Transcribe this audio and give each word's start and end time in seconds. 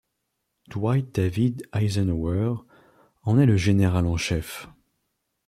Dwight 0.69 1.13
David 1.13 1.61
Eisenhower 1.75 2.55
en 3.21 3.37
est 3.37 3.45
le 3.45 3.55
général 3.55 4.07
en 4.07 4.17
chef. 4.17 4.67